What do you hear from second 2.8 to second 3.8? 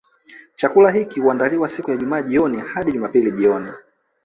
Jumapili jioni